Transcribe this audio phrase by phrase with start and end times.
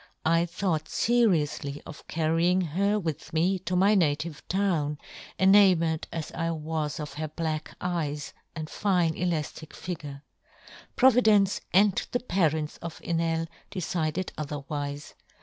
[0.25, 1.65] I thought yohn Gutenberg.
[1.83, 4.97] 123 ferioufly of carrying her with me to my native town,
[5.37, 10.23] enamoured as I was of her black eyes and fine elaftic figure;
[10.95, 15.13] Providence and the parents of Enel decided other wife.